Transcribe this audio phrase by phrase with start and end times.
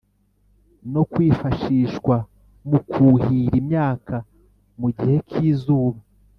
[0.93, 2.15] no kwifashishwa
[2.69, 4.15] mu kuhira imyaka
[4.79, 5.99] mu gihe k’izuba